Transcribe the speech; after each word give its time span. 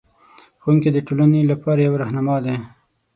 ښوونکی 0.61 0.89
د 0.93 0.97
ټولنې 1.07 1.41
لپاره 1.51 1.79
یو 1.87 1.93
رهنما 2.01 2.35
دی. 2.45 2.55